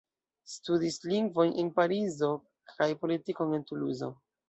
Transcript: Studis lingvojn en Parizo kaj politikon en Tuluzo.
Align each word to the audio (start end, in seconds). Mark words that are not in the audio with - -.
Studis 0.53 0.97
lingvojn 1.11 1.53
en 1.65 1.71
Parizo 1.77 2.33
kaj 2.75 2.91
politikon 3.07 3.59
en 3.63 3.73
Tuluzo. 3.73 4.15